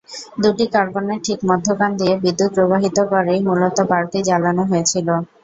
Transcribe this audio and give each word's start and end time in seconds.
দুটি 0.43 0.65
কার্বনের 0.73 1.19
ঠিক 1.25 1.39
মধ্যখান 1.49 1.91
দিয়ে 1.99 2.13
বিদ্যুৎ 2.23 2.51
প্রবাহিত 2.57 2.97
করেই 3.11 3.39
মূলত 3.47 3.77
বাল্বটি 3.89 4.19
জ্বালানো 4.27 4.63
হয়েছিল। 4.65 5.07